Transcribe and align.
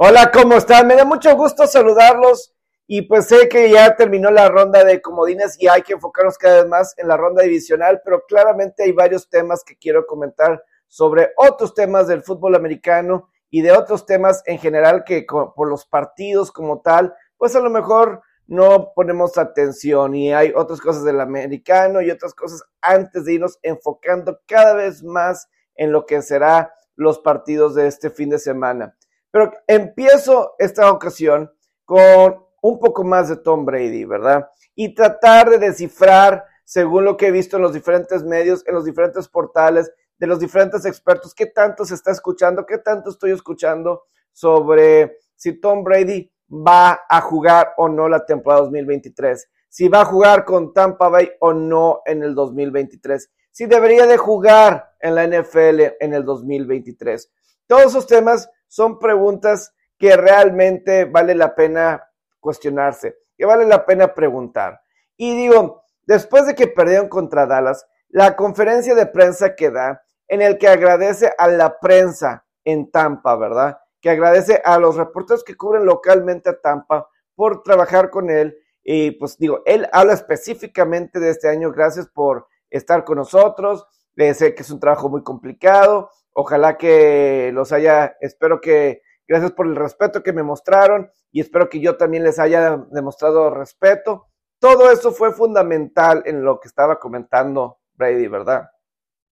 Hola, 0.00 0.30
¿cómo 0.30 0.54
están? 0.54 0.86
Me 0.86 0.94
da 0.94 1.04
mucho 1.04 1.34
gusto 1.34 1.66
saludarlos 1.66 2.54
y 2.86 3.02
pues 3.02 3.26
sé 3.26 3.48
que 3.48 3.68
ya 3.68 3.96
terminó 3.96 4.30
la 4.30 4.48
ronda 4.48 4.84
de 4.84 5.02
comodines 5.02 5.60
y 5.60 5.66
hay 5.66 5.82
que 5.82 5.94
enfocarnos 5.94 6.38
cada 6.38 6.58
vez 6.58 6.68
más 6.68 6.94
en 6.98 7.08
la 7.08 7.16
ronda 7.16 7.42
divisional, 7.42 8.00
pero 8.04 8.22
claramente 8.28 8.84
hay 8.84 8.92
varios 8.92 9.28
temas 9.28 9.64
que 9.64 9.76
quiero 9.76 10.06
comentar 10.06 10.62
sobre 10.86 11.32
otros 11.36 11.74
temas 11.74 12.06
del 12.06 12.22
fútbol 12.22 12.54
americano 12.54 13.28
y 13.50 13.62
de 13.62 13.72
otros 13.72 14.06
temas 14.06 14.40
en 14.46 14.60
general 14.60 15.02
que 15.02 15.26
por 15.28 15.68
los 15.68 15.84
partidos 15.84 16.52
como 16.52 16.80
tal, 16.80 17.12
pues 17.36 17.56
a 17.56 17.60
lo 17.60 17.68
mejor 17.68 18.22
no 18.46 18.92
ponemos 18.94 19.36
atención 19.36 20.14
y 20.14 20.32
hay 20.32 20.52
otras 20.54 20.80
cosas 20.80 21.02
del 21.02 21.20
americano 21.20 22.02
y 22.02 22.12
otras 22.12 22.34
cosas 22.34 22.62
antes 22.80 23.24
de 23.24 23.32
irnos 23.32 23.58
enfocando 23.62 24.38
cada 24.46 24.74
vez 24.74 25.02
más 25.02 25.48
en 25.74 25.90
lo 25.90 26.06
que 26.06 26.22
será 26.22 26.72
los 26.94 27.18
partidos 27.18 27.74
de 27.74 27.88
este 27.88 28.10
fin 28.10 28.30
de 28.30 28.38
semana. 28.38 28.94
Pero 29.30 29.52
empiezo 29.66 30.54
esta 30.58 30.90
ocasión 30.90 31.50
con 31.84 32.44
un 32.60 32.78
poco 32.78 33.04
más 33.04 33.28
de 33.28 33.36
Tom 33.36 33.64
Brady, 33.64 34.04
¿verdad? 34.04 34.48
Y 34.74 34.94
tratar 34.94 35.50
de 35.50 35.58
descifrar, 35.58 36.44
según 36.64 37.04
lo 37.04 37.16
que 37.16 37.28
he 37.28 37.30
visto 37.30 37.56
en 37.56 37.62
los 37.62 37.72
diferentes 37.72 38.24
medios, 38.24 38.66
en 38.66 38.74
los 38.74 38.84
diferentes 38.84 39.28
portales, 39.28 39.90
de 40.18 40.26
los 40.26 40.40
diferentes 40.40 40.84
expertos, 40.84 41.34
qué 41.34 41.46
tanto 41.46 41.84
se 41.84 41.94
está 41.94 42.10
escuchando, 42.10 42.66
qué 42.66 42.78
tanto 42.78 43.10
estoy 43.10 43.30
escuchando 43.30 44.04
sobre 44.32 45.18
si 45.36 45.60
Tom 45.60 45.84
Brady 45.84 46.30
va 46.50 47.00
a 47.08 47.20
jugar 47.20 47.74
o 47.76 47.88
no 47.88 48.08
la 48.08 48.24
temporada 48.24 48.62
2023, 48.62 49.48
si 49.68 49.88
va 49.88 50.00
a 50.00 50.06
jugar 50.06 50.44
con 50.44 50.72
Tampa 50.72 51.08
Bay 51.08 51.30
o 51.40 51.52
no 51.52 52.02
en 52.04 52.22
el 52.22 52.34
2023, 52.34 53.30
si 53.50 53.66
debería 53.66 54.06
de 54.06 54.16
jugar 54.16 54.94
en 55.00 55.14
la 55.14 55.26
NFL 55.26 55.96
en 56.00 56.14
el 56.14 56.24
2023. 56.24 57.30
Todos 57.66 57.86
esos 57.86 58.06
temas 58.06 58.50
son 58.68 58.98
preguntas 58.98 59.74
que 59.98 60.16
realmente 60.16 61.04
vale 61.04 61.34
la 61.34 61.54
pena 61.54 62.08
cuestionarse, 62.38 63.16
que 63.36 63.44
vale 63.44 63.64
la 63.64 63.84
pena 63.84 64.14
preguntar. 64.14 64.80
Y 65.16 65.36
digo, 65.36 65.82
después 66.04 66.46
de 66.46 66.54
que 66.54 66.68
perdieron 66.68 67.08
contra 67.08 67.46
Dallas, 67.46 67.84
la 68.08 68.36
conferencia 68.36 68.94
de 68.94 69.06
prensa 69.06 69.54
que 69.54 69.70
da, 69.70 70.02
en 70.28 70.42
el 70.42 70.58
que 70.58 70.68
agradece 70.68 71.32
a 71.36 71.48
la 71.48 71.80
prensa 71.80 72.46
en 72.64 72.90
Tampa, 72.90 73.36
¿verdad? 73.36 73.78
Que 74.00 74.10
agradece 74.10 74.60
a 74.64 74.78
los 74.78 74.96
reporteros 74.96 75.42
que 75.42 75.56
cubren 75.56 75.84
localmente 75.84 76.50
a 76.50 76.60
Tampa 76.60 77.08
por 77.34 77.62
trabajar 77.62 78.10
con 78.10 78.30
él. 78.30 78.56
Y 78.84 79.12
pues 79.12 79.38
digo, 79.38 79.62
él 79.66 79.88
habla 79.92 80.12
específicamente 80.12 81.18
de 81.18 81.30
este 81.30 81.48
año, 81.48 81.72
gracias 81.72 82.08
por 82.08 82.46
estar 82.70 83.04
con 83.04 83.16
nosotros. 83.16 83.86
sé 84.16 84.54
que 84.54 84.62
es 84.62 84.70
un 84.70 84.80
trabajo 84.80 85.08
muy 85.08 85.22
complicado, 85.22 86.10
Ojalá 86.40 86.78
que 86.78 87.50
los 87.52 87.72
haya, 87.72 88.16
espero 88.20 88.60
que, 88.60 89.02
gracias 89.26 89.50
por 89.50 89.66
el 89.66 89.74
respeto 89.74 90.22
que 90.22 90.32
me 90.32 90.44
mostraron 90.44 91.10
y 91.32 91.40
espero 91.40 91.68
que 91.68 91.80
yo 91.80 91.96
también 91.96 92.22
les 92.22 92.38
haya 92.38 92.76
demostrado 92.92 93.50
respeto. 93.50 94.28
Todo 94.60 94.92
eso 94.92 95.10
fue 95.10 95.32
fundamental 95.32 96.22
en 96.26 96.44
lo 96.44 96.60
que 96.60 96.68
estaba 96.68 97.00
comentando 97.00 97.80
Brady, 97.94 98.28
¿verdad? 98.28 98.70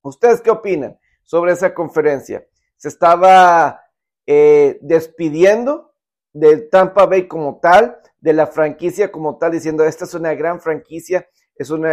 ¿Ustedes 0.03 0.41
qué 0.41 0.51
opinan 0.51 0.99
sobre 1.23 1.53
esa 1.53 1.73
conferencia? 1.73 2.45
¿Se 2.77 2.89
estaba 2.89 3.83
eh, 4.27 4.77
despidiendo 4.81 5.95
del 6.33 6.69
Tampa 6.71 7.07
Bay 7.07 7.29
como 7.29 7.61
tal, 7.61 8.01
de 8.19 8.33
la 8.33 8.49
franquicia 8.49 9.13
como 9.13 9.39
tal, 9.39 9.53
diciendo, 9.53 9.85
esta 9.85 10.07
es 10.07 10.15
una 10.15 10.35
gran 10.35 10.61
franquicia, 10.61 11.29
es 11.55 11.71
un 11.71 11.87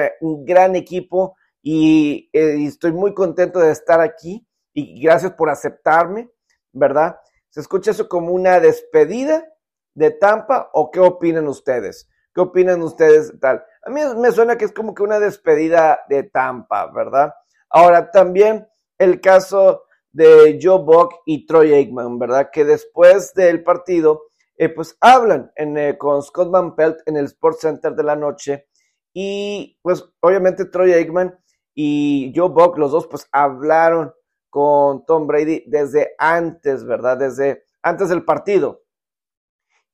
gran 0.43 0.75
equipo 0.75 1.35
eh, 1.63 2.27
y 2.33 2.65
estoy 2.65 2.93
muy 2.93 3.13
contento 3.13 3.59
de 3.59 3.71
estar 3.71 4.01
aquí? 4.01 4.47
Y 4.73 5.01
gracias 5.01 5.33
por 5.33 5.49
aceptarme, 5.49 6.29
¿verdad? 6.71 7.19
¿Se 7.49 7.59
escucha 7.59 7.91
eso 7.91 8.09
como 8.09 8.31
una 8.33 8.59
despedida 8.59 9.47
de 9.93 10.11
Tampa 10.11 10.69
o 10.73 10.89
qué 10.89 10.99
opinan 10.99 11.47
ustedes? 11.47 12.09
¿Qué 12.33 12.41
opinan 12.41 12.81
ustedes 12.81 13.39
tal? 13.39 13.63
A 13.85 13.89
mí 13.91 14.01
me 14.17 14.31
suena 14.31 14.57
que 14.57 14.65
es 14.65 14.71
como 14.71 14.95
que 14.95 15.03
una 15.03 15.19
despedida 15.19 15.99
de 16.09 16.23
Tampa, 16.23 16.91
¿verdad? 16.91 17.33
Ahora 17.69 18.09
también 18.09 18.67
el 18.97 19.21
caso 19.21 19.83
de 20.11 20.59
Joe 20.61 20.83
Buck 20.83 21.21
y 21.25 21.45
Troy 21.45 21.73
Aikman, 21.73 22.17
¿verdad? 22.17 22.49
Que 22.51 22.65
después 22.65 23.33
del 23.33 23.63
partido, 23.63 24.23
eh, 24.55 24.69
pues 24.69 24.97
hablan 25.01 25.51
eh, 25.55 25.95
con 25.97 26.21
Scott 26.23 26.49
Van 26.49 26.75
Pelt 26.75 26.99
en 27.05 27.17
el 27.17 27.25
Sports 27.25 27.61
Center 27.61 27.93
de 27.93 28.03
la 28.03 28.15
noche 28.15 28.67
y 29.13 29.79
pues 29.81 30.03
obviamente 30.21 30.65
Troy 30.65 30.93
Aikman 30.93 31.37
y 31.75 32.31
Joe 32.35 32.49
Buck, 32.49 32.77
los 32.77 32.91
dos 32.91 33.07
pues 33.07 33.27
hablaron 33.31 34.13
con 34.53 35.03
Tom 35.07 35.25
Brady 35.25 35.63
desde 35.65 36.13
antes, 36.19 36.85
¿verdad? 36.85 37.17
Desde 37.17 37.63
antes 37.81 38.09
del 38.09 38.23
partido. 38.23 38.83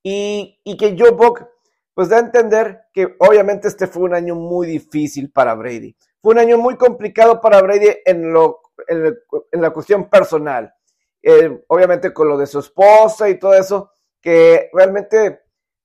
Y, 0.03 0.59
que 0.77 0.97
Joe 0.99 1.11
Buck, 1.11 1.47
pues 1.93 2.09
da 2.09 2.17
a 2.17 2.19
entender 2.19 2.81
que 2.91 3.15
obviamente 3.19 3.69
este 3.69 3.87
fue 3.87 4.03
un 4.03 4.13
año 4.13 4.35
muy 4.35 4.67
difícil 4.67 5.31
para 5.31 5.55
Brady. 5.55 5.95
Fue 6.21 6.33
un 6.33 6.39
año 6.39 6.57
muy 6.57 6.75
complicado 6.75 7.39
para 7.39 7.61
Brady 7.61 7.87
en, 8.03 8.33
lo, 8.33 8.59
en, 8.89 9.61
la 9.61 9.69
cuestión 9.69 10.09
personal. 10.09 10.73
Eh, 11.23 11.63
obviamente 11.67 12.11
con 12.11 12.27
lo 12.27 12.37
de 12.37 12.45
su 12.45 12.59
esposa 12.59 13.29
y 13.29 13.39
todo 13.39 13.53
eso, 13.53 13.91
que 14.19 14.69
realmente 14.73 15.39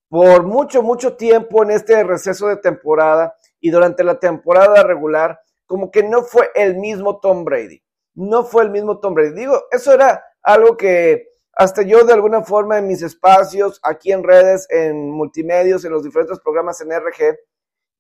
por 0.09 0.43
mucho, 0.43 0.83
mucho 0.83 1.17
tiempo 1.17 1.63
en 1.63 1.71
este 1.71 2.03
receso 2.03 2.49
de 2.49 2.57
temporada 2.57 3.37
y 3.61 3.71
durante 3.71 4.03
la 4.03 4.19
temporada 4.19 4.83
regular, 4.83 5.39
como 5.65 5.93
que 5.93 6.03
no 6.03 6.23
fue 6.25 6.51
el 6.57 6.75
mismo 6.77 7.21
Tom 7.21 7.45
Brady 7.45 7.85
no 8.15 8.45
fue 8.45 8.63
el 8.65 8.71
mismo 8.71 9.01
Tom 9.01 9.15
Brady. 9.15 9.35
Digo, 9.35 9.65
eso 9.71 9.93
era 9.93 10.25
algo 10.43 10.77
que 10.77 11.29
hasta 11.53 11.83
yo 11.83 12.05
de 12.05 12.13
alguna 12.13 12.43
forma 12.43 12.79
en 12.79 12.87
mis 12.87 13.03
espacios, 13.03 13.81
aquí 13.83 14.13
en 14.13 14.25
redes, 14.25 14.67
en 14.71 15.11
multimedios, 15.11 15.85
en 15.85 15.93
los 15.93 16.03
diferentes 16.03 16.41
programas 16.41 16.81
en 16.81 16.91
RG, 16.91 17.39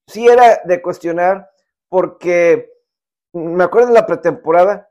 sí 0.09 0.27
era 0.27 0.61
de 0.65 0.83
cuestionar 0.83 1.49
porque 1.89 2.71
me 3.33 3.65
acuerdo 3.65 3.89
en 3.89 3.95
la 3.95 4.07
pretemporada, 4.07 4.89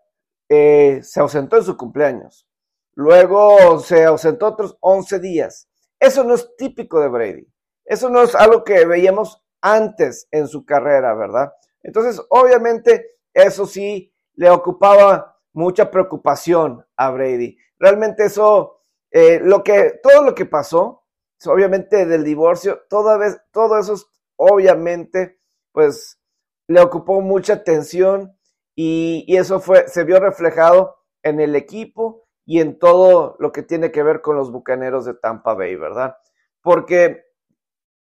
eh, 0.49 0.99
se 1.03 1.19
ausentó 1.19 1.57
en 1.57 1.63
su 1.63 1.77
cumpleaños. 1.77 2.47
Luego 2.95 3.79
se 3.79 4.05
ausentó 4.05 4.47
otros 4.47 4.77
11 4.79 5.19
días. 5.19 5.67
Eso 5.99 6.23
no 6.23 6.35
es 6.35 6.55
típico 6.57 6.99
de 7.01 7.07
Brady. 7.07 7.47
Eso 7.85 8.09
no 8.09 8.21
es 8.21 8.35
algo 8.35 8.63
que 8.63 8.85
veíamos 8.85 9.41
antes 9.61 10.27
en 10.31 10.47
su 10.47 10.65
carrera, 10.65 11.13
¿verdad? 11.15 11.51
Entonces, 11.81 12.21
obviamente, 12.29 13.17
eso 13.33 13.65
sí 13.65 14.12
le 14.35 14.49
ocupaba 14.49 15.37
mucha 15.53 15.89
preocupación 15.91 16.85
a 16.95 17.11
Brady. 17.11 17.57
Realmente 17.77 18.25
eso, 18.25 18.81
eh, 19.11 19.39
lo 19.41 19.63
que, 19.63 19.99
todo 20.01 20.23
lo 20.23 20.35
que 20.35 20.45
pasó, 20.45 21.03
obviamente 21.45 22.05
del 22.05 22.23
divorcio, 22.23 22.81
toda 22.89 23.17
vez, 23.17 23.39
todo 23.51 23.77
eso, 23.77 23.95
obviamente, 24.35 25.39
pues 25.71 26.19
le 26.67 26.81
ocupó 26.81 27.21
mucha 27.21 27.53
atención 27.53 28.37
y, 28.75 29.25
y 29.27 29.37
eso 29.37 29.59
fue, 29.59 29.87
se 29.87 30.03
vio 30.03 30.19
reflejado 30.19 30.97
en 31.21 31.39
el 31.39 31.55
equipo 31.55 32.23
y 32.45 32.59
en 32.59 32.77
todo 32.77 33.35
lo 33.39 33.51
que 33.51 33.63
tiene 33.63 33.91
que 33.91 34.03
ver 34.03 34.21
con 34.21 34.35
los 34.35 34.51
bucaneros 34.51 35.05
de 35.05 35.13
Tampa 35.13 35.53
Bay, 35.53 35.75
¿verdad? 35.75 36.17
Porque, 36.61 37.25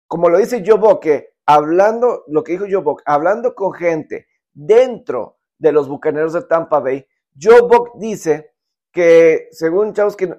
como 0.08 0.30
lo 0.30 0.38
dice 0.38 0.64
Joe 0.66 1.00
que 1.00 1.34
hablando, 1.46 2.24
lo 2.28 2.44
que 2.44 2.54
dijo 2.54 2.66
Joe 2.70 2.96
hablando 3.06 3.54
con 3.56 3.74
gente 3.74 4.28
dentro 4.54 5.40
de 5.58 5.72
los 5.72 5.88
Bucaneros 5.88 6.34
de 6.34 6.44
Tampa 6.44 6.80
Bay, 6.80 7.06
Joe 7.40 7.62
Buck 7.62 7.98
dice 7.98 8.54
que, 8.92 9.48
según 9.52 9.94
Chavos, 9.94 10.16
que, 10.16 10.34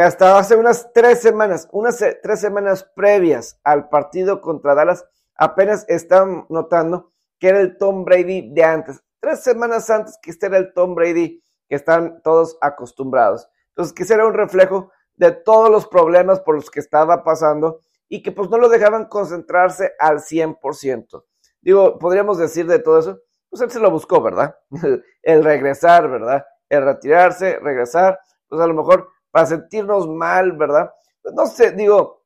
hasta 0.00 0.38
hace 0.38 0.54
unas 0.54 0.92
tres 0.92 1.20
semanas, 1.20 1.68
unas 1.72 1.98
tres 2.22 2.40
semanas 2.40 2.88
previas 2.94 3.58
al 3.64 3.88
partido 3.88 4.40
contra 4.40 4.74
Dallas, 4.74 5.04
apenas 5.34 5.84
están 5.88 6.46
notando 6.48 7.10
que 7.38 7.48
era 7.48 7.60
el 7.60 7.76
Tom 7.78 8.04
Brady 8.04 8.52
de 8.52 8.64
antes. 8.64 9.02
Tres 9.20 9.42
semanas 9.42 9.90
antes 9.90 10.18
que 10.22 10.30
este 10.30 10.46
era 10.46 10.58
el 10.58 10.72
Tom 10.72 10.94
Brady 10.94 11.42
que 11.68 11.74
están 11.74 12.22
todos 12.22 12.56
acostumbrados. 12.60 13.48
Entonces, 13.70 13.92
que 13.92 14.12
era 14.12 14.26
un 14.26 14.34
reflejo 14.34 14.90
de 15.16 15.32
todos 15.32 15.70
los 15.70 15.86
problemas 15.86 16.40
por 16.40 16.54
los 16.54 16.70
que 16.70 16.80
estaba 16.80 17.24
pasando 17.24 17.80
y 18.08 18.22
que 18.22 18.32
pues 18.32 18.48
no 18.50 18.58
lo 18.58 18.68
dejaban 18.68 19.06
concentrarse 19.06 19.92
al 19.98 20.20
100%. 20.20 21.24
Digo, 21.60 21.98
podríamos 21.98 22.38
decir 22.38 22.66
de 22.66 22.78
todo 22.78 22.98
eso, 22.98 23.20
pues 23.50 23.62
él 23.62 23.70
se 23.70 23.80
lo 23.80 23.90
buscó, 23.90 24.22
¿verdad? 24.22 24.56
el 25.22 25.44
regresar, 25.44 26.08
¿verdad? 26.08 26.44
El 26.68 26.84
retirarse, 26.84 27.58
regresar, 27.60 28.18
pues 28.48 28.60
a 28.60 28.66
lo 28.66 28.74
mejor 28.74 29.10
para 29.30 29.46
sentirnos 29.46 30.08
mal, 30.08 30.52
¿verdad? 30.52 30.90
Pues 31.22 31.34
no 31.34 31.46
sé, 31.46 31.72
digo, 31.72 32.24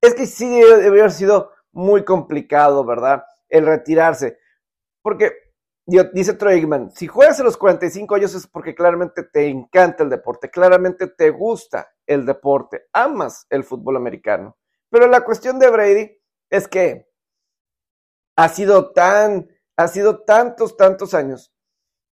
es 0.00 0.14
que 0.14 0.26
sí 0.26 0.60
debe 0.60 1.00
haber 1.00 1.12
sido 1.12 1.50
muy 1.72 2.04
complicado, 2.04 2.84
¿verdad? 2.84 3.24
El 3.48 3.66
retirarse. 3.66 4.38
Porque, 5.02 5.32
dice 5.86 6.34
Troy 6.34 6.66
si 6.94 7.06
juegas 7.06 7.40
a 7.40 7.44
los 7.44 7.56
45 7.56 8.14
años 8.14 8.34
es 8.34 8.46
porque 8.46 8.74
claramente 8.74 9.22
te 9.24 9.48
encanta 9.48 10.02
el 10.02 10.10
deporte, 10.10 10.50
claramente 10.50 11.08
te 11.08 11.30
gusta 11.30 11.88
el 12.06 12.24
deporte, 12.24 12.84
amas 12.92 13.46
el 13.50 13.64
fútbol 13.64 13.96
americano. 13.96 14.56
Pero 14.90 15.08
la 15.08 15.22
cuestión 15.22 15.58
de 15.58 15.70
Brady 15.70 16.18
es 16.50 16.68
que 16.68 17.08
ha 18.36 18.48
sido 18.48 18.92
tan 18.92 19.48
ha 19.76 19.88
sido 19.88 20.20
tantos, 20.24 20.76
tantos 20.76 21.14
años. 21.14 21.52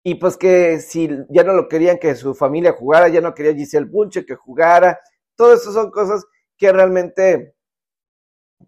Y 0.04 0.16
pues 0.16 0.38
que 0.38 0.80
si 0.80 1.10
ya 1.30 1.44
no 1.44 1.54
lo 1.54 1.68
querían 1.68 2.00
que 2.00 2.16
su 2.16 2.34
familia 2.34 2.72
jugara, 2.74 3.10
ya 3.10 3.22
no 3.22 3.34
quería 3.34 3.54
Giselle 3.54 3.86
Bunche 3.86 4.26
que 4.26 4.36
jugara, 4.36 5.00
todo 5.36 5.54
eso 5.54 5.72
son 5.72 5.92
cosas 5.92 6.26
que 6.58 6.72
realmente, 6.72 7.56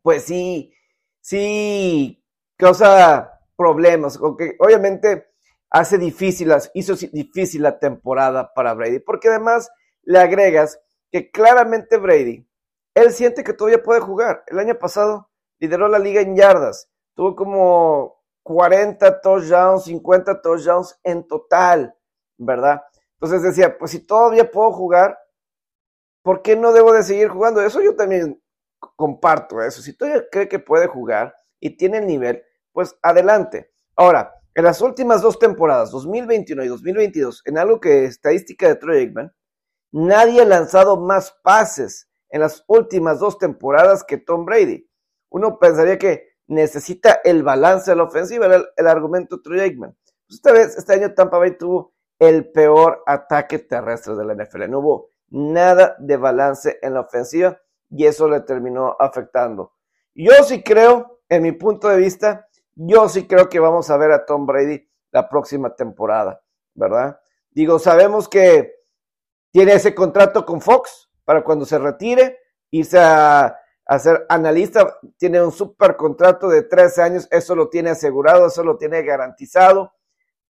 pues 0.02 0.24
sí, 0.24 0.74
sí 1.22 2.24
causa 2.58 3.40
problemas, 3.56 4.20
que 4.38 4.56
obviamente 4.60 5.28
hace 5.70 5.98
difícil, 5.98 6.54
hizo 6.74 6.96
difícil 7.12 7.64
la 7.64 7.80
temporada 7.80 8.54
para 8.54 8.74
Brady, 8.74 9.00
porque 9.00 9.30
además 9.30 9.70
le 10.04 10.20
agregas 10.20 10.80
que 11.12 11.32
claramente 11.32 11.98
Brady, 11.98 12.48
él 12.94 13.12
siente 13.12 13.44
que 13.44 13.54
todavía 13.54 13.82
puede 13.84 14.02
jugar. 14.02 14.44
El 14.48 14.60
año 14.60 14.78
pasado 14.78 15.30
lideró 15.60 15.88
la 15.88 16.00
liga 16.00 16.22
en 16.22 16.36
yardas, 16.36 16.90
tuvo 17.16 17.36
como 17.36 18.21
40 18.44 19.22
touchdowns, 19.22 19.84
50 19.86 20.42
touchdowns 20.42 21.00
en 21.04 21.28
total, 21.28 21.96
¿verdad? 22.38 22.82
Entonces 23.14 23.44
decía, 23.44 23.78
pues 23.78 23.92
si 23.92 24.00
todavía 24.00 24.50
puedo 24.50 24.72
jugar, 24.72 25.18
¿por 26.24 26.42
qué 26.42 26.56
no 26.56 26.74
debo 26.74 26.94
de 26.94 27.04
seguir 27.04 27.30
jugando? 27.30 27.62
Eso 27.62 27.82
yo 27.82 27.96
también 27.96 28.42
comparto 28.96 29.62
eso. 29.62 29.82
Si 29.82 29.96
todavía 29.96 30.24
cree 30.32 30.48
que 30.48 30.60
puede 30.60 30.88
jugar 30.88 31.36
y 31.60 31.78
tiene 31.78 32.00
el 32.00 32.08
nivel, 32.08 32.44
pues 32.72 32.96
adelante. 33.02 33.72
Ahora, 33.96 34.34
en 34.56 34.64
las 34.64 34.82
últimas 34.82 35.22
dos 35.22 35.40
temporadas, 35.40 35.92
2021 35.92 36.64
y 36.64 36.68
2022, 36.68 37.44
en 37.46 37.58
algo 37.58 37.80
que 37.80 38.06
estadística 38.06 38.68
de 38.68 38.76
Troy 38.76 38.98
Aikman, 39.00 39.34
nadie 39.92 40.42
ha 40.42 40.46
lanzado 40.46 40.98
más 40.98 41.32
pases 41.44 42.10
en 42.30 42.42
las 42.42 42.64
últimas 42.68 43.20
dos 43.20 43.38
temporadas 43.38 44.04
que 44.04 44.18
Tom 44.18 44.46
Brady. 44.46 44.90
Uno 45.30 45.60
pensaría 45.60 45.98
que 45.98 46.31
necesita 46.52 47.22
el 47.24 47.44
balance 47.44 47.90
de 47.90 47.98
la 47.98 48.04
ofensiva, 48.04 48.46
era 48.46 48.62
el, 48.76 48.88
argumento 48.88 49.42
Troy 49.42 49.62
Aikman. 49.62 49.96
Pues 50.28 50.36
esta 50.36 50.52
vez, 50.52 50.78
este 50.78 50.94
año 50.94 51.14
Tampa 51.14 51.38
Bay 51.38 51.58
tuvo 51.58 51.94
el 52.20 52.52
peor 52.52 53.04
ataque 53.06 53.60
terrestre 53.60 54.16
de 54.16 54.26
la 54.26 54.36
NFL. 54.36 54.70
No 54.70 54.80
hubo 54.80 55.12
nada 55.30 55.96
de 55.98 56.18
balance 56.18 56.78
en 56.82 56.94
la 56.94 57.02
ofensiva 57.02 57.58
y 57.90 58.06
eso 58.06 58.28
le 58.28 58.42
terminó 58.42 58.98
afectando. 59.00 59.74
Yo 60.14 60.34
sí 60.44 60.62
creo, 60.62 61.22
en 61.30 61.44
mi 61.44 61.54
punto 61.54 61.88
de 61.88 61.98
vista, 61.98 62.48
yo 62.76 63.08
sí 63.08 63.28
creo 63.28 63.48
que 63.48 63.60
vamos 63.60 63.90
a 63.90 63.98
ver 63.98 64.12
a 64.12 64.26
Tom 64.26 64.46
Brady 64.46 64.86
la 65.12 65.30
próxima 65.30 65.74
temporada, 65.74 66.44
¿verdad? 66.74 67.18
Digo, 67.50 67.80
sabemos 67.80 68.28
que 68.28 68.76
tiene 69.52 69.74
ese 69.74 69.96
contrato 69.96 70.46
con 70.46 70.60
Fox 70.60 71.10
para 71.24 71.46
cuando 71.46 71.66
se 71.66 71.80
retire, 71.80 72.40
irse 72.72 73.00
a, 73.00 73.58
a 73.92 74.00
ser 74.00 74.26
analista, 74.30 75.00
tiene 75.18 75.44
un 75.44 75.52
super 75.52 75.98
contrato 75.98 76.48
de 76.48 76.64
tres 76.64 76.98
años, 76.98 77.28
eso 77.30 77.56
lo 77.56 77.68
tiene 77.68 77.90
asegurado, 77.90 78.48
eso 78.48 78.64
lo 78.64 78.78
tiene 78.78 79.04
garantizado, 79.04 79.92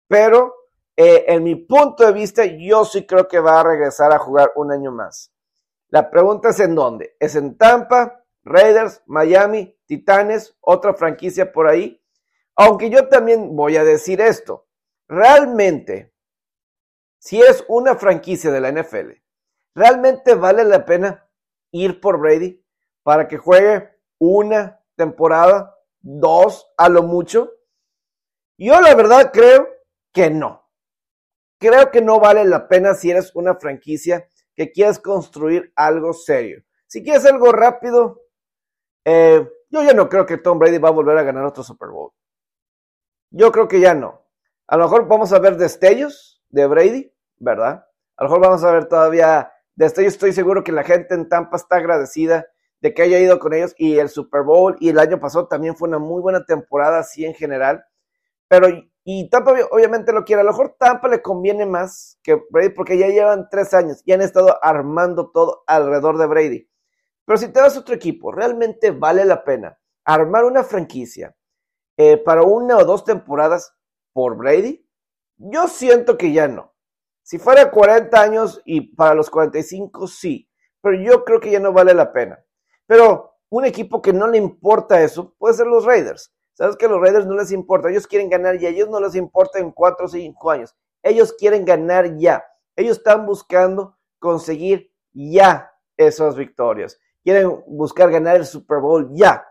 pero 0.10 0.54
eh, 0.98 1.24
en 1.26 1.46
mi 1.46 1.56
punto 1.56 2.06
de 2.06 2.12
vista, 2.12 2.44
yo 2.44 2.84
sí 2.84 3.08
creo 3.08 3.30
que 3.30 3.40
va 3.40 3.62
a 3.62 3.64
regresar 3.64 4.12
a 4.12 4.20
jugar 4.20 4.52
un 4.58 4.74
año 4.74 4.92
más. 4.92 5.32
La 5.88 6.12
pregunta 6.12 6.50
es 6.50 6.60
en 6.60 6.76
dónde. 6.76 7.16
¿Es 7.18 7.38
en 7.38 7.58
Tampa, 7.58 8.26
Raiders, 8.44 9.04
Miami, 9.06 9.74
Titanes, 9.86 10.58
otra 10.60 10.94
franquicia 10.94 11.54
por 11.54 11.70
ahí? 11.70 12.04
Aunque 12.58 12.90
yo 12.90 13.08
también 13.08 13.56
voy 13.56 13.78
a 13.78 13.86
decir 13.86 14.20
esto. 14.20 14.68
Realmente, 15.08 16.14
si 17.20 17.40
es 17.42 17.64
una 17.70 17.96
franquicia 17.96 18.52
de 18.52 18.60
la 18.60 18.74
NFL, 18.74 19.12
¿realmente 19.74 20.36
vale 20.36 20.66
la 20.66 20.84
pena 20.84 21.26
ir 21.72 22.02
por 22.02 22.20
Brady 22.20 22.62
para 23.04 23.28
que 23.28 23.38
juegue 23.38 23.90
una 24.18 24.82
temporada, 24.96 25.76
dos 26.00 26.72
a 26.78 26.90
lo 26.90 27.04
mucho? 27.04 27.52
Yo 28.58 28.80
la 28.82 28.96
verdad 28.96 29.32
creo 29.32 29.68
que 30.12 30.30
no 30.30 30.70
creo 31.60 31.92
que 31.92 32.02
no 32.02 32.20
vale 32.20 32.46
la 32.46 32.68
pena 32.68 32.96
si 32.96 33.12
eres 33.12 33.36
una 33.36 33.56
franquicia 33.56 34.28
que 34.56 34.72
quieres 34.72 34.98
construir 35.00 35.72
algo 35.76 36.14
serio. 36.14 36.64
Si 36.88 37.04
quieres 37.04 37.26
algo 37.26 37.52
rápido, 37.52 38.24
eh, 39.06 39.48
yo 39.70 39.84
ya 39.84 39.94
no 39.94 40.10
creo 40.10 40.26
que 40.26 40.38
Tom 40.38 40.58
Brady 40.58 40.80
va 40.80 40.90
a 40.90 40.94
volver 40.94 41.18
a 41.18 41.24
ganar 41.24 41.46
otro 41.46 41.64
Super 41.64 41.90
Bowl. 41.90 42.12
Yo 43.30 43.52
creo 43.52 43.68
que 43.68 43.80
ya 43.80 43.94
no. 43.94 44.26
A 44.68 44.78
lo 44.78 44.86
mejor 44.86 45.08
vamos 45.08 45.32
a 45.34 45.40
ver 45.40 45.58
destellos 45.58 46.42
de 46.50 46.66
Brady, 46.66 47.14
¿verdad? 47.38 47.86
A 48.16 48.24
lo 48.24 48.30
mejor 48.30 48.42
vamos 48.42 48.64
a 48.64 48.72
ver 48.72 48.88
todavía 48.88 49.52
destellos. 49.76 50.14
Estoy 50.14 50.34
seguro 50.34 50.64
que 50.64 50.72
la 50.72 50.84
gente 50.84 51.14
en 51.14 51.30
Tampa 51.30 51.58
está 51.58 51.76
agradecida 51.76 52.48
de 52.82 52.94
que 52.94 53.02
haya 53.02 53.20
ido 53.20 53.40
con 53.40 53.54
ellos 53.54 53.74
y 53.78 53.98
el 53.98 54.10
Super 54.10 54.44
Bowl 54.44 54.76
y 54.80 54.90
el 54.90 55.00
año 55.00 55.20
pasado 55.20 55.48
también 55.48 55.76
fue 55.76 55.88
una 55.88 56.00
muy 56.00 56.22
buena 56.22 56.46
temporada 56.46 57.00
así 57.00 57.26
en 57.26 57.34
general. 57.34 57.84
Pero 58.48 58.68
y 59.04 59.30
Tampa 59.30 59.56
obviamente 59.72 60.14
lo 60.14 60.24
quiere. 60.24 60.42
A 60.42 60.46
lo 60.46 60.52
mejor 60.52 60.76
Tampa 60.78 61.08
le 61.08 61.22
conviene 61.22 61.66
más 61.66 62.20
que 62.22 62.40
Brady 62.52 62.70
porque 62.70 62.98
ya 62.98 63.08
llevan 63.08 63.48
tres 63.50 63.74
años 63.74 64.02
y 64.06 64.12
han 64.12 64.22
estado 64.22 64.64
armando 64.64 65.32
todo 65.32 65.64
alrededor 65.66 66.18
de 66.18 66.28
Brady. 66.28 66.70
Pero 67.26 67.38
si 67.38 67.48
te 67.48 67.60
vas 67.60 67.76
a 67.76 67.80
otro 67.80 67.96
equipo, 67.96 68.32
realmente 68.32 68.92
vale 68.92 69.26
la 69.26 69.44
pena 69.44 69.80
armar 70.04 70.46
una 70.46 70.64
franquicia 70.64 71.36
eh, 71.98 72.18
para 72.18 72.44
una 72.44 72.78
o 72.78 72.86
dos 72.86 73.04
temporadas 73.04 73.76
por 74.14 74.38
Brady. 74.38 74.88
Yo 75.38 75.68
siento 75.68 76.18
que 76.18 76.32
ya 76.32 76.48
no. 76.48 76.74
Si 77.24 77.38
fuera 77.38 77.72
40 77.72 78.22
años 78.22 78.62
y 78.66 78.96
para 78.96 79.16
los 79.16 79.30
45, 79.30 80.08
sí. 80.08 80.50
Pero 80.82 81.02
yo 81.02 81.26
creo 81.26 81.40
que 81.40 81.52
ya 81.52 81.60
no 81.60 81.74
vale 81.74 81.94
la 81.94 82.12
pena. 82.12 82.44
Pero 82.90 83.36
un 83.50 83.66
equipo 83.66 84.02
que 84.02 84.12
no 84.12 84.28
le 84.28 84.40
importa 84.40 85.00
eso 85.04 85.36
puede 85.38 85.54
ser 85.54 85.68
los 85.68 85.86
Raiders. 85.86 86.34
Sabes 86.56 86.76
que 86.76 86.88
a 86.88 86.90
los 86.90 87.00
Raiders 87.00 87.28
no 87.28 87.36
les 87.36 87.52
importa, 87.52 87.88
ellos 87.88 88.08
quieren 88.08 88.32
ganar 88.32 88.58
ya, 88.58 88.70
ellos 88.70 88.90
no 88.90 89.00
les 89.00 89.14
importa 89.14 89.60
en 89.60 89.72
cuatro 89.72 90.08
o 90.08 90.10
cinco 90.10 90.50
años, 90.50 90.76
ellos 91.04 91.32
quieren 91.34 91.66
ganar 91.66 92.18
ya, 92.18 92.44
ellos 92.76 92.98
están 92.98 93.28
buscando 93.28 93.96
conseguir 94.18 94.92
ya 95.14 95.72
esas 95.98 96.36
victorias, 96.36 97.00
quieren 97.24 97.64
buscar 97.68 98.10
ganar 98.10 98.38
el 98.38 98.46
Super 98.48 98.80
Bowl 98.80 99.08
ya. 99.14 99.46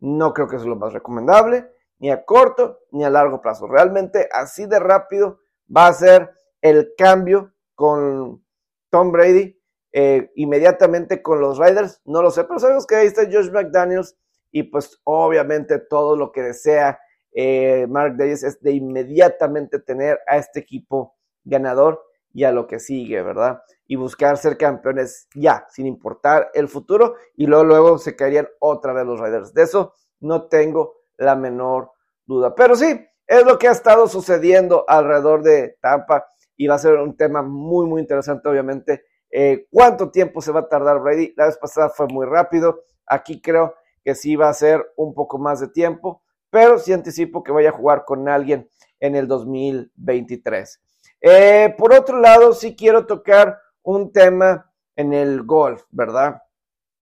No 0.00 0.34
creo 0.34 0.48
que 0.48 0.56
es 0.56 0.64
lo 0.64 0.74
más 0.74 0.92
recomendable, 0.92 1.70
ni 2.00 2.10
a 2.10 2.24
corto 2.24 2.80
ni 2.90 3.04
a 3.04 3.10
largo 3.10 3.40
plazo. 3.40 3.68
Realmente 3.68 4.28
así 4.32 4.66
de 4.66 4.80
rápido 4.80 5.38
va 5.74 5.86
a 5.86 5.92
ser 5.92 6.32
el 6.60 6.94
cambio 6.98 7.54
con 7.76 8.44
Tom 8.90 9.12
Brady 9.12 9.61
eh, 9.92 10.30
inmediatamente 10.36 11.22
con 11.22 11.40
los 11.40 11.58
Raiders. 11.58 12.00
No 12.04 12.22
lo 12.22 12.30
sé, 12.30 12.44
pero 12.44 12.58
sabemos 12.58 12.86
que 12.86 12.96
ahí 12.96 13.06
está 13.06 13.24
Josh 13.24 13.50
McDaniels 13.50 14.16
y 14.50 14.64
pues 14.64 15.00
obviamente 15.04 15.78
todo 15.78 16.16
lo 16.16 16.32
que 16.32 16.42
desea 16.42 16.98
eh, 17.34 17.86
Mark 17.88 18.16
Davis 18.16 18.42
es 18.42 18.60
de 18.60 18.72
inmediatamente 18.72 19.78
tener 19.78 20.20
a 20.26 20.36
este 20.36 20.60
equipo 20.60 21.16
ganador 21.44 22.02
y 22.34 22.44
a 22.44 22.52
lo 22.52 22.66
que 22.66 22.78
sigue, 22.78 23.22
¿verdad? 23.22 23.62
Y 23.86 23.96
buscar 23.96 24.36
ser 24.38 24.56
campeones 24.56 25.28
ya, 25.34 25.66
sin 25.70 25.86
importar 25.86 26.50
el 26.54 26.68
futuro, 26.68 27.16
y 27.36 27.46
luego, 27.46 27.64
luego 27.64 27.98
se 27.98 28.16
caerían 28.16 28.48
otra 28.58 28.92
vez 28.92 29.04
los 29.04 29.20
Raiders. 29.20 29.52
De 29.52 29.62
eso 29.62 29.94
no 30.20 30.48
tengo 30.48 30.94
la 31.18 31.36
menor 31.36 31.90
duda. 32.24 32.54
Pero 32.54 32.74
sí, 32.76 33.06
es 33.26 33.44
lo 33.44 33.58
que 33.58 33.68
ha 33.68 33.72
estado 33.72 34.08
sucediendo 34.08 34.84
alrededor 34.88 35.42
de 35.42 35.76
Tampa 35.80 36.26
y 36.56 36.66
va 36.66 36.76
a 36.76 36.78
ser 36.78 36.94
un 36.94 37.16
tema 37.16 37.42
muy, 37.42 37.86
muy 37.86 38.00
interesante, 38.00 38.48
obviamente. 38.48 39.04
Eh, 39.32 39.66
¿Cuánto 39.70 40.10
tiempo 40.10 40.42
se 40.42 40.52
va 40.52 40.60
a 40.60 40.68
tardar 40.68 41.00
Brady? 41.00 41.32
La 41.36 41.46
vez 41.46 41.56
pasada 41.56 41.88
fue 41.88 42.06
muy 42.06 42.26
rápido. 42.26 42.84
Aquí 43.06 43.40
creo 43.40 43.74
que 44.04 44.14
sí 44.14 44.36
va 44.36 44.50
a 44.50 44.54
ser 44.54 44.92
un 44.96 45.14
poco 45.14 45.38
más 45.38 45.60
de 45.60 45.68
tiempo, 45.68 46.22
pero 46.50 46.78
sí 46.78 46.92
anticipo 46.92 47.42
que 47.42 47.50
vaya 47.50 47.70
a 47.70 47.72
jugar 47.72 48.04
con 48.04 48.28
alguien 48.28 48.68
en 49.00 49.16
el 49.16 49.26
2023. 49.26 50.80
Eh, 51.22 51.74
por 51.78 51.94
otro 51.94 52.18
lado, 52.18 52.52
sí 52.52 52.76
quiero 52.76 53.06
tocar 53.06 53.58
un 53.82 54.12
tema 54.12 54.70
en 54.96 55.14
el 55.14 55.44
golf, 55.44 55.84
¿verdad? 55.90 56.42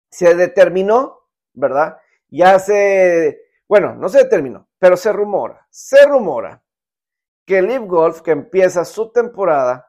Se 0.09 0.35
determinó, 0.35 1.21
¿verdad? 1.53 1.97
Ya 2.27 2.59
se, 2.59 3.41
bueno, 3.67 3.95
no 3.95 4.07
se 4.07 4.19
determinó, 4.19 4.67
pero 4.77 4.97
se 4.97 5.11
rumora, 5.11 5.65
se 5.69 6.05
rumora 6.05 6.63
que 7.45 7.61
Live 7.61 7.87
Golf, 7.87 8.21
que 8.21 8.31
empieza 8.31 8.85
su 8.85 9.11
temporada 9.11 9.88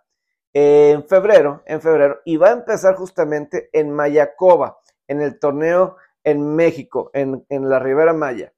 en 0.52 1.06
febrero, 1.06 1.62
en 1.66 1.80
febrero, 1.80 2.20
y 2.24 2.36
va 2.36 2.48
a 2.48 2.52
empezar 2.52 2.94
justamente 2.96 3.70
en 3.72 3.90
Mayacoba, 3.92 4.78
en 5.06 5.20
el 5.20 5.38
torneo 5.38 5.96
en 6.24 6.54
México, 6.54 7.10
en, 7.14 7.44
la 7.48 7.78
Ribera 7.78 8.12
Maya. 8.12 8.52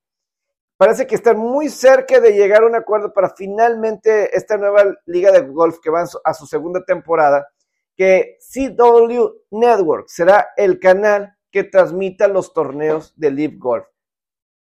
Parece 0.77 1.07
que 1.07 1.15
están 1.15 1.39
muy 1.39 1.69
cerca 1.69 2.21
de 2.21 2.33
llegar 2.33 2.63
a 2.63 2.67
un 2.67 2.75
acuerdo 2.75 3.13
para 3.13 3.31
finalmente 3.31 4.37
esta 4.37 4.57
nueva 4.57 4.85
liga 5.07 5.31
de 5.31 5.43
golf 5.43 5.79
que 5.81 5.91
va 5.91 6.05
a 6.25 6.35
su 6.35 6.47
segunda 6.47 6.85
temporada, 6.85 7.49
que 7.97 8.39
CW 8.41 9.27
Network 9.51 10.09
será 10.09 10.49
el 10.57 10.81
canal 10.81 11.37
que 11.51 11.65
transmita 11.65 12.27
los 12.27 12.53
torneos 12.53 13.13
de 13.17 13.31
Live 13.31 13.57
Golf. 13.59 13.87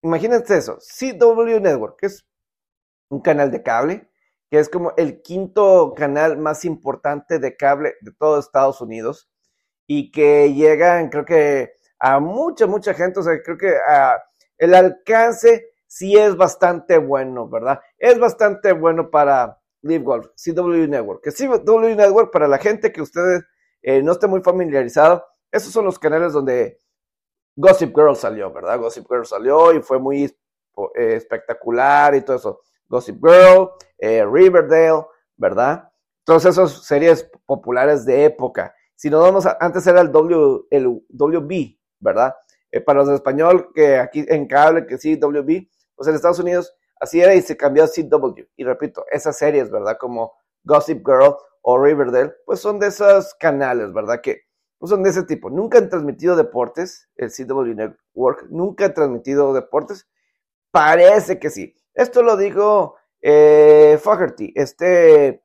Imagínense 0.04 0.58
eso, 0.58 0.78
CW 0.78 1.60
Network, 1.62 1.98
que 1.98 2.08
es 2.08 2.28
un 3.10 3.22
canal 3.22 3.50
de 3.52 3.64
cable, 3.64 4.10
que 4.54 4.60
es 4.60 4.70
como 4.70 4.94
el 4.98 5.24
quinto 5.24 5.96
canal 5.98 6.38
más 6.38 6.64
importante 6.64 7.40
de 7.40 7.58
cable 7.58 7.96
de 8.02 8.12
todo 8.12 8.38
Estados 8.38 8.82
Unidos 8.82 9.28
y 9.88 10.12
que 10.12 10.54
llegan, 10.54 11.10
creo 11.10 11.26
que 11.26 11.72
a 11.98 12.20
mucha, 12.20 12.68
mucha 12.68 12.94
gente. 12.94 13.20
O 13.20 13.24
sea, 13.24 13.42
creo 13.42 13.58
que 13.58 13.74
ah, 13.90 14.22
el 14.60 14.76
alcance 14.76 15.72
sí 15.88 16.16
es 16.16 16.38
bastante 16.38 17.00
bueno, 17.00 17.50
¿verdad? 17.50 17.80
Es 17.98 18.20
bastante 18.20 18.74
bueno 18.74 19.10
para 19.10 19.60
Live 19.82 20.04
Golf, 20.04 20.28
CW 20.36 20.86
Network. 20.88 21.24
Que 21.24 21.32
CW 21.32 21.96
Network, 21.96 22.32
para 22.32 22.48
la 22.48 22.60
gente 22.60 22.92
que 22.92 23.02
ustedes 23.02 23.42
eh, 23.82 24.04
no 24.04 24.12
esté 24.12 24.28
muy 24.28 24.44
familiarizado, 24.44 25.26
esos 25.52 25.74
son 25.74 25.86
los 25.86 25.98
canales 25.98 26.32
donde 26.32 26.78
Gossip 27.56 27.90
Girl 27.96 28.16
salió, 28.16 28.54
¿verdad? 28.54 28.78
Gossip 28.78 29.08
Girl 29.10 29.26
salió 29.26 29.74
y 29.74 29.82
fue 29.82 29.98
muy 29.98 30.26
eh, 30.26 31.16
espectacular 31.16 32.14
y 32.14 32.22
todo 32.22 32.38
eso. 32.38 32.62
Gossip 32.88 33.18
Girl, 33.24 33.72
eh, 33.98 34.26
Riverdale, 34.26 35.06
¿verdad? 35.38 35.90
Todas 36.24 36.46
esas 36.46 36.86
series 36.86 37.30
populares 37.46 38.06
de 38.06 38.26
época. 38.26 38.74
Si 38.96 39.10
nos 39.10 39.22
vamos 39.22 39.46
antes 39.60 39.86
era 39.88 40.02
el, 40.02 40.12
w, 40.12 40.68
el 40.70 40.88
WB, 41.10 41.78
¿verdad? 42.00 42.36
Eh, 42.72 42.82
para 42.82 43.00
los 43.00 43.10
español, 43.10 43.72
que 43.74 43.98
aquí 43.98 44.26
en 44.28 44.48
cable, 44.48 44.86
que 44.86 44.98
sí, 44.98 45.16
WB, 45.16 45.68
pues 45.96 46.08
en 46.08 46.16
Estados 46.16 46.40
Unidos 46.40 46.74
así 47.00 47.22
era 47.22 47.36
y 47.36 47.42
se 47.42 47.58
cambió 47.58 47.84
a 47.84 47.88
CW. 47.88 48.44
Y 48.56 48.64
repito, 48.64 49.06
esas 49.12 49.38
series, 49.38 49.70
¿verdad? 49.70 49.98
Como 50.00 50.34
Gossip 50.64 51.06
Girl 51.06 51.36
o 51.62 51.78
Riverdale, 51.78 52.34
pues 52.46 52.60
son 52.60 52.80
de 52.80 52.88
esos 52.88 53.34
canales, 53.36 53.94
¿verdad? 53.94 54.22
Que 54.22 54.44
pues 54.80 54.90
son 54.90 55.04
de 55.04 55.12
ese 55.12 55.24
tipo. 55.24 55.50
Nunca 55.50 55.78
han 55.78 55.90
transmitido 55.90 56.36
deportes, 56.36 57.10
el 57.16 57.32
CW 57.32 57.74
Network, 57.74 58.48
nunca 58.50 58.86
ha 58.86 58.94
transmitido 58.94 59.54
deportes. 59.54 60.10
Parece 60.72 61.40
que 61.40 61.50
sí. 61.50 61.76
Esto 61.94 62.24
lo 62.24 62.38
dijo 62.38 62.96
eh, 63.22 64.00
Fogerty, 64.02 64.52
este 64.56 65.44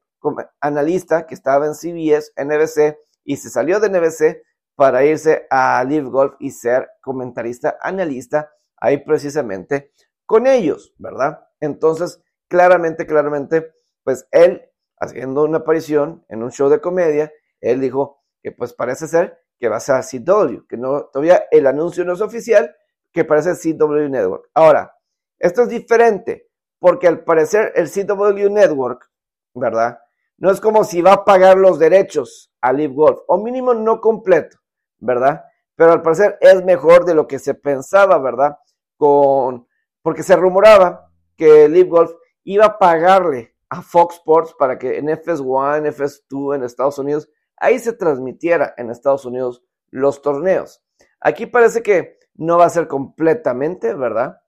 analista 0.60 1.26
que 1.26 1.34
estaba 1.34 1.66
en 1.66 1.74
CBS, 1.74 2.32
NBC, 2.36 2.98
y 3.24 3.36
se 3.36 3.50
salió 3.50 3.78
de 3.80 3.90
NBC 3.90 4.42
para 4.74 5.04
irse 5.04 5.46
a 5.50 5.84
Live 5.84 6.08
Golf 6.08 6.34
y 6.40 6.50
ser 6.50 6.88
comentarista, 7.02 7.76
analista, 7.80 8.50
ahí 8.76 8.98
precisamente 8.98 9.92
con 10.24 10.46
ellos, 10.46 10.94
¿verdad? 10.98 11.40
Entonces, 11.60 12.22
claramente, 12.48 13.06
claramente, 13.06 13.72
pues 14.02 14.26
él 14.30 14.62
haciendo 15.00 15.44
una 15.44 15.58
aparición 15.58 16.24
en 16.28 16.42
un 16.42 16.50
show 16.50 16.68
de 16.68 16.80
comedia, 16.80 17.32
él 17.60 17.80
dijo 17.80 18.22
que 18.42 18.52
pues 18.52 18.72
parece 18.72 19.06
ser 19.08 19.38
que 19.58 19.68
va 19.68 19.76
a 19.76 19.80
ser 19.80 20.02
CW, 20.04 20.66
que 20.68 20.76
no, 20.76 21.04
todavía 21.06 21.44
el 21.50 21.66
anuncio 21.66 22.04
no 22.04 22.12
es 22.12 22.20
oficial, 22.20 22.74
que 23.12 23.24
parece 23.24 23.54
CW 23.54 24.08
Network. 24.08 24.48
Ahora, 24.54 24.94
esto 25.38 25.62
es 25.62 25.68
diferente, 25.68 26.48
porque 26.78 27.08
al 27.08 27.24
parecer 27.24 27.72
el 27.74 27.90
CW 27.90 28.50
Network, 28.50 29.10
¿verdad? 29.54 29.98
No 30.36 30.50
es 30.50 30.60
como 30.60 30.84
si 30.84 31.02
va 31.02 31.12
a 31.12 31.24
pagar 31.24 31.56
los 31.56 31.78
derechos 31.78 32.52
a 32.60 32.72
Live 32.72 32.94
Golf, 32.94 33.20
o 33.26 33.38
mínimo 33.38 33.74
no 33.74 34.00
completo, 34.00 34.58
¿verdad? 34.98 35.44
Pero 35.74 35.92
al 35.92 36.02
parecer 36.02 36.38
es 36.40 36.64
mejor 36.64 37.04
de 37.04 37.14
lo 37.14 37.26
que 37.26 37.38
se 37.38 37.54
pensaba, 37.54 38.18
¿verdad? 38.18 38.58
Con, 38.96 39.66
porque 40.02 40.22
se 40.22 40.36
rumoraba 40.36 41.10
que 41.36 41.68
Live 41.68 41.88
Golf 41.88 42.12
iba 42.44 42.66
a 42.66 42.78
pagarle 42.78 43.54
a 43.68 43.82
Fox 43.82 44.16
Sports 44.16 44.54
para 44.58 44.78
que 44.78 44.98
en 44.98 45.06
FS1, 45.06 45.86
FS2 45.92 46.56
en 46.56 46.64
Estados 46.64 46.98
Unidos, 46.98 47.28
ahí 47.56 47.78
se 47.78 47.92
transmitiera 47.92 48.74
en 48.76 48.90
Estados 48.90 49.24
Unidos 49.24 49.62
los 49.90 50.22
torneos. 50.22 50.82
Aquí 51.20 51.46
parece 51.46 51.82
que 51.82 52.18
no 52.34 52.58
va 52.58 52.66
a 52.66 52.70
ser 52.70 52.88
completamente, 52.88 53.94
¿verdad? 53.94 54.38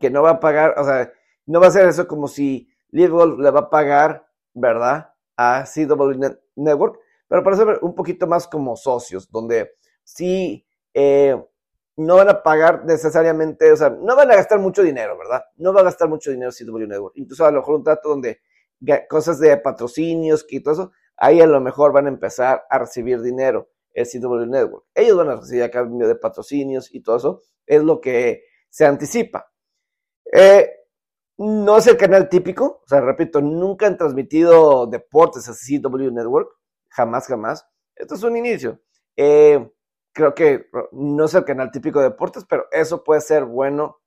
Que 0.00 0.10
no 0.10 0.22
va 0.22 0.30
a 0.30 0.40
pagar, 0.40 0.74
o 0.78 0.84
sea, 0.84 1.12
no 1.46 1.60
va 1.60 1.68
a 1.68 1.70
ser 1.70 1.88
eso 1.88 2.06
como 2.06 2.28
si 2.28 2.68
Live 2.90 3.10
Golf 3.10 3.38
le 3.38 3.50
va 3.50 3.60
a 3.60 3.70
pagar, 3.70 4.26
¿verdad? 4.52 5.12
A 5.36 5.64
CW 5.64 6.18
Network, 6.56 6.98
pero 7.28 7.42
parece 7.42 7.64
un 7.82 7.94
poquito 7.94 8.26
más 8.26 8.46
como 8.46 8.76
socios, 8.76 9.30
donde 9.30 9.74
sí 10.02 10.66
eh, 10.92 11.36
no 11.96 12.16
van 12.16 12.28
a 12.28 12.42
pagar 12.42 12.84
necesariamente, 12.84 13.70
o 13.72 13.76
sea, 13.76 13.90
no 13.90 14.16
van 14.16 14.30
a 14.30 14.36
gastar 14.36 14.58
mucho 14.58 14.82
dinero, 14.82 15.16
¿verdad? 15.18 15.42
No 15.56 15.72
va 15.72 15.80
a 15.80 15.84
gastar 15.84 16.08
mucho 16.08 16.30
dinero 16.30 16.50
CW 16.52 16.86
Network. 16.86 17.16
Incluso 17.16 17.44
a 17.44 17.50
lo 17.50 17.60
mejor 17.60 17.76
un 17.76 17.84
trato 17.84 18.08
donde 18.08 18.40
cosas 19.08 19.38
de 19.38 19.56
patrocinios 19.56 20.46
y 20.48 20.60
todo 20.60 20.74
eso, 20.74 20.92
ahí 21.16 21.40
a 21.40 21.46
lo 21.46 21.60
mejor 21.60 21.92
van 21.92 22.06
a 22.06 22.10
empezar 22.10 22.64
a 22.68 22.78
recibir 22.78 23.20
dinero 23.22 23.70
el 23.92 24.06
CW 24.06 24.46
Network. 24.46 24.86
Ellos 24.94 25.16
van 25.16 25.30
a 25.30 25.36
recibir 25.36 25.62
a 25.62 25.70
cambio 25.70 26.08
de 26.08 26.16
patrocinios 26.16 26.92
y 26.92 27.00
todo 27.00 27.16
eso, 27.16 27.42
es 27.66 27.82
lo 27.82 28.00
que 28.00 28.44
se 28.68 28.84
anticipa. 28.84 29.50
Eh, 30.36 30.68
no 31.38 31.78
es 31.78 31.86
el 31.86 31.96
canal 31.96 32.28
típico, 32.28 32.82
o 32.84 32.88
sea, 32.88 33.00
repito, 33.00 33.40
nunca 33.40 33.86
han 33.86 33.96
transmitido 33.96 34.86
deportes 34.88 35.48
a 35.48 35.52
CW 35.52 36.10
Network, 36.10 36.50
jamás, 36.88 37.28
jamás. 37.28 37.64
Esto 37.94 38.16
es 38.16 38.22
un 38.24 38.36
inicio. 38.36 38.80
Eh, 39.16 39.70
creo 40.12 40.34
que 40.34 40.66
no 40.90 41.26
es 41.26 41.34
el 41.34 41.44
canal 41.44 41.70
típico 41.70 42.00
de 42.00 42.06
deportes, 42.06 42.44
pero 42.48 42.66
eso 42.72 43.04
puede 43.04 43.20
ser 43.20 43.44
bueno 43.44 44.00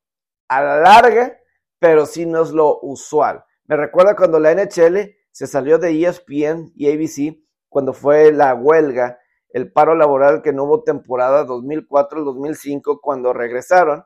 a 0.49 0.61
la 0.61 0.81
larga, 0.81 1.39
pero 1.79 2.05
sí 2.05 2.25
no 2.25 2.41
es 2.41 2.51
lo 2.51 2.79
usual. 2.81 3.45
Me 3.65 3.77
recuerda 3.77 4.17
cuando 4.17 4.37
la 4.37 4.53
NHL 4.53 5.15
se 5.31 5.47
salió 5.47 5.77
de 5.77 6.05
ESPN 6.05 6.73
y 6.75 6.91
ABC, 6.91 7.37
cuando 7.69 7.93
fue 7.93 8.33
la 8.33 8.53
huelga, 8.53 9.17
el 9.49 9.71
paro 9.71 9.95
laboral 9.95 10.41
que 10.41 10.51
no 10.51 10.65
hubo 10.65 10.83
temporada 10.83 11.45
2004-2005, 11.45 12.99
cuando 13.01 13.31
regresaron, 13.31 14.03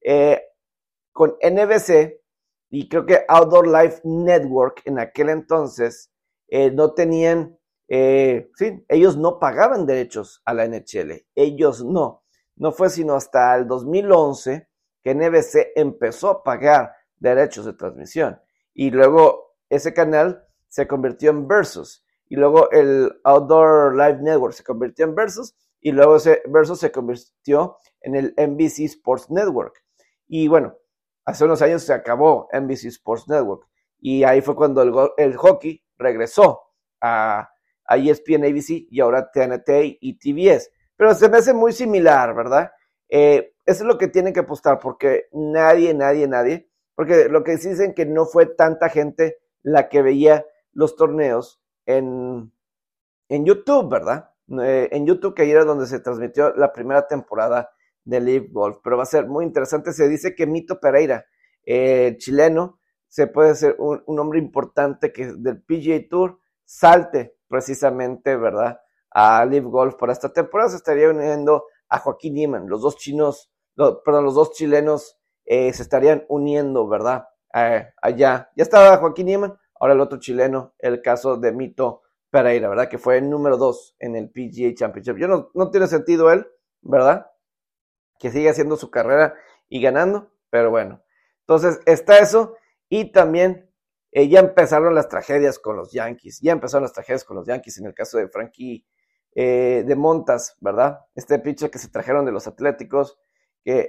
eh, 0.00 0.47
con 1.18 1.36
NBC 1.42 2.22
y 2.70 2.88
creo 2.88 3.04
que 3.04 3.24
Outdoor 3.26 3.66
Life 3.66 4.02
Network 4.04 4.82
en 4.84 5.00
aquel 5.00 5.30
entonces 5.30 6.12
eh, 6.46 6.70
no 6.70 6.94
tenían 6.94 7.58
eh, 7.88 8.50
sí, 8.54 8.84
ellos 8.88 9.16
no 9.16 9.40
pagaban 9.40 9.84
derechos 9.84 10.42
a 10.44 10.54
la 10.54 10.64
NHL, 10.64 11.26
ellos 11.34 11.84
no. 11.84 12.22
No 12.54 12.70
fue 12.70 12.88
sino 12.88 13.14
hasta 13.14 13.56
el 13.56 13.66
2011 13.66 14.68
que 15.02 15.14
NBC 15.14 15.72
empezó 15.74 16.28
a 16.30 16.42
pagar 16.44 16.92
derechos 17.16 17.64
de 17.64 17.72
transmisión. 17.72 18.40
Y 18.72 18.92
luego 18.92 19.56
ese 19.68 19.92
canal 19.92 20.46
se 20.68 20.86
convirtió 20.86 21.30
en 21.30 21.48
Versus. 21.48 22.04
Y 22.28 22.36
luego 22.36 22.70
el 22.70 23.10
Outdoor 23.24 23.96
Live 23.96 24.18
Network 24.22 24.54
se 24.54 24.62
convirtió 24.62 25.04
en 25.04 25.16
Versus. 25.16 25.56
Y 25.80 25.90
luego 25.90 26.16
ese 26.16 26.42
Versus 26.46 26.78
se 26.78 26.92
convirtió 26.92 27.76
en 28.02 28.14
el 28.14 28.34
NBC 28.36 28.80
Sports 28.84 29.30
Network. 29.30 29.82
Y 30.28 30.46
bueno, 30.46 30.76
hace 31.28 31.44
unos 31.44 31.60
años 31.60 31.82
se 31.82 31.92
acabó 31.92 32.48
NBC 32.52 32.86
Sports 32.86 33.28
Network. 33.28 33.68
Y 34.00 34.24
ahí 34.24 34.40
fue 34.40 34.56
cuando 34.56 34.82
el, 35.16 35.36
hockey 35.36 35.84
regresó 35.98 36.62
a, 37.02 37.50
ESPN 37.90 38.44
ABC 38.44 38.86
y 38.90 39.00
ahora 39.00 39.30
TNT 39.30 39.98
y 40.00 40.18
TBS. 40.18 40.70
Pero 40.96 41.14
se 41.14 41.28
me 41.28 41.38
hace 41.38 41.52
muy 41.52 41.72
similar, 41.72 42.34
¿verdad? 42.34 42.70
Eh, 43.08 43.54
eso 43.66 43.84
es 43.84 43.86
lo 43.86 43.98
que 43.98 44.08
tienen 44.08 44.32
que 44.32 44.40
apostar, 44.40 44.78
porque 44.78 45.28
nadie, 45.32 45.92
nadie, 45.92 46.26
nadie, 46.26 46.70
porque 46.94 47.28
lo 47.28 47.44
que 47.44 47.56
dicen 47.56 47.94
que 47.94 48.06
no 48.06 48.24
fue 48.24 48.46
tanta 48.46 48.88
gente 48.88 49.38
la 49.62 49.88
que 49.88 50.02
veía 50.02 50.46
los 50.72 50.96
torneos 50.96 51.60
en, 51.84 52.52
en 53.28 53.44
YouTube, 53.44 53.90
¿verdad? 53.90 54.30
Eh, 54.62 54.88
en 54.92 55.06
YouTube, 55.06 55.34
que 55.34 55.42
ahí 55.42 55.50
era 55.50 55.64
donde 55.64 55.86
se 55.86 56.00
transmitió 56.00 56.54
la 56.54 56.72
primera 56.72 57.06
temporada 57.06 57.70
de 58.08 58.20
Live 58.20 58.48
Golf, 58.50 58.78
pero 58.82 58.96
va 58.96 59.02
a 59.02 59.06
ser 59.06 59.26
muy 59.26 59.44
interesante. 59.44 59.92
Se 59.92 60.08
dice 60.08 60.34
que 60.34 60.46
Mito 60.46 60.80
Pereira, 60.80 61.26
eh, 61.64 62.16
chileno, 62.18 62.80
se 63.06 63.26
puede 63.26 63.54
ser 63.54 63.76
un, 63.78 64.02
un 64.06 64.18
hombre 64.18 64.38
importante 64.38 65.12
que 65.12 65.32
del 65.36 65.62
PGA 65.62 66.08
Tour 66.08 66.40
salte 66.64 67.36
precisamente, 67.48 68.34
¿verdad? 68.36 68.80
A 69.10 69.44
Live 69.44 69.68
Golf 69.68 69.96
para 69.96 70.12
esta 70.12 70.32
temporada. 70.32 70.70
Se 70.70 70.76
estaría 70.76 71.10
uniendo 71.10 71.66
a 71.90 71.98
Joaquín 71.98 72.34
Niemann. 72.34 72.68
Los 72.68 72.80
dos 72.80 72.96
chinos, 72.96 73.50
perdón, 73.76 74.24
los 74.24 74.34
dos 74.34 74.52
chilenos 74.52 75.18
eh, 75.44 75.70
se 75.74 75.82
estarían 75.82 76.24
uniendo, 76.28 76.88
¿verdad? 76.88 77.26
allá. 77.50 78.50
Ya 78.56 78.62
estaba 78.62 78.98
Joaquín 78.98 79.26
Niemann, 79.26 79.58
ahora 79.80 79.94
el 79.94 80.00
otro 80.00 80.18
chileno, 80.18 80.74
el 80.78 81.02
caso 81.02 81.36
de 81.36 81.52
Mito 81.52 82.02
Pereira, 82.30 82.68
¿verdad? 82.68 82.88
Que 82.88 82.98
fue 82.98 83.18
el 83.18 83.28
número 83.28 83.56
dos 83.56 83.96
en 83.98 84.16
el 84.16 84.30
PGA 84.30 84.74
Championship. 84.74 85.16
Yo 85.16 85.28
no, 85.28 85.50
no 85.54 85.70
tiene 85.70 85.86
sentido 85.88 86.30
él, 86.30 86.46
¿verdad? 86.82 87.26
Que 88.18 88.30
siga 88.30 88.50
haciendo 88.50 88.76
su 88.76 88.90
carrera 88.90 89.34
y 89.68 89.80
ganando, 89.80 90.30
pero 90.50 90.70
bueno. 90.70 91.02
Entonces 91.40 91.80
está 91.86 92.18
eso 92.18 92.56
y 92.88 93.12
también 93.12 93.70
eh, 94.12 94.28
ya 94.28 94.40
empezaron 94.40 94.94
las 94.94 95.08
tragedias 95.08 95.58
con 95.58 95.76
los 95.76 95.92
Yankees, 95.92 96.40
ya 96.40 96.52
empezaron 96.52 96.82
las 96.82 96.92
tragedias 96.92 97.24
con 97.24 97.36
los 97.36 97.46
Yankees 97.46 97.78
en 97.78 97.86
el 97.86 97.94
caso 97.94 98.18
de 98.18 98.28
Frankie 98.28 98.86
eh, 99.34 99.84
de 99.86 99.96
Montas, 99.96 100.56
¿verdad? 100.60 101.00
Este 101.14 101.38
pitcher 101.38 101.70
que 101.70 101.78
se 101.78 101.88
trajeron 101.88 102.24
de 102.24 102.32
los 102.32 102.46
Atléticos, 102.46 103.18
que 103.62 103.88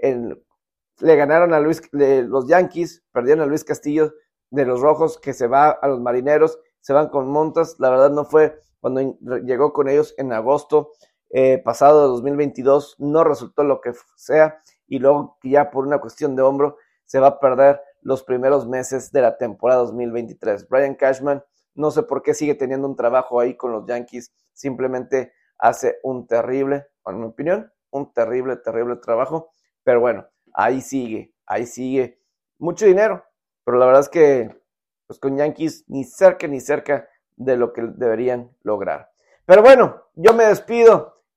le 0.99 1.15
ganaron 1.15 1.53
a 1.53 1.59
Luis, 1.59 1.81
los 1.91 2.47
Yankees, 2.47 3.03
perdieron 3.11 3.43
a 3.43 3.45
Luis 3.45 3.63
Castillo 3.63 4.13
de 4.51 4.65
los 4.65 4.81
Rojos, 4.81 5.19
que 5.19 5.33
se 5.33 5.47
va 5.47 5.69
a 5.69 5.87
los 5.87 6.01
Marineros, 6.01 6.59
se 6.81 6.93
van 6.93 7.09
con 7.09 7.29
Montas, 7.29 7.77
la 7.79 7.89
verdad 7.89 8.11
no 8.11 8.25
fue 8.25 8.59
cuando 8.79 9.17
llegó 9.43 9.73
con 9.73 9.89
ellos 9.89 10.13
en 10.17 10.33
agosto 10.33 10.91
eh, 11.29 11.61
pasado 11.63 12.01
de 12.01 12.07
2022, 12.09 12.95
no 12.99 13.23
resultó 13.23 13.63
lo 13.63 13.81
que 13.81 13.93
sea, 14.15 14.61
y 14.87 14.99
luego 14.99 15.37
ya 15.43 15.71
por 15.71 15.85
una 15.85 15.99
cuestión 15.99 16.35
de 16.35 16.41
hombro 16.41 16.77
se 17.05 17.19
va 17.19 17.27
a 17.27 17.39
perder 17.39 17.81
los 18.01 18.23
primeros 18.23 18.67
meses 18.67 19.11
de 19.11 19.21
la 19.21 19.37
temporada 19.37 19.81
2023. 19.81 20.67
Brian 20.69 20.95
Cashman, 20.95 21.43
no 21.75 21.91
sé 21.91 22.03
por 22.03 22.21
qué 22.21 22.33
sigue 22.33 22.55
teniendo 22.55 22.87
un 22.87 22.95
trabajo 22.95 23.39
ahí 23.39 23.55
con 23.55 23.71
los 23.71 23.85
Yankees, 23.85 24.33
simplemente 24.53 25.33
hace 25.57 25.99
un 26.03 26.27
terrible, 26.27 26.87
en 27.05 27.19
mi 27.19 27.25
opinión, 27.25 27.71
un 27.91 28.13
terrible, 28.13 28.55
terrible 28.57 28.95
trabajo, 28.97 29.51
pero 29.83 29.99
bueno, 29.99 30.27
ahí 30.53 30.81
sigue, 30.81 31.33
ahí 31.45 31.65
sigue. 31.65 32.19
Mucho 32.57 32.85
dinero, 32.85 33.23
pero 33.63 33.77
la 33.77 33.85
verdad 33.85 34.01
es 34.01 34.09
que 34.09 34.59
pues 35.07 35.19
con 35.19 35.37
Yankees 35.37 35.85
ni 35.87 36.03
cerca 36.03 36.47
ni 36.47 36.59
cerca 36.59 37.09
de 37.35 37.57
lo 37.57 37.73
que 37.73 37.81
deberían 37.81 38.55
lograr. 38.61 39.11
Pero 39.45 39.63
bueno, 39.63 40.03
yo 40.13 40.33
me 40.33 40.45
despido. 40.45 41.18